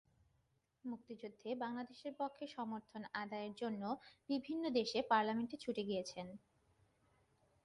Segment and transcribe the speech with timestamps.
[0.85, 3.83] মুক্তিযুদ্ধে বাংলাদেশের পক্ষে সমর্থন আদায়ের জন্য
[4.29, 6.27] বিভিন্ন দেশের পার্লামেন্টে ছুটে গিয়েছেন।